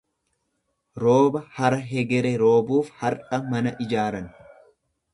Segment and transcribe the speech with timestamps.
[1.03, 4.31] Rooba hara hegere roobuuf har'a mana ijaaran.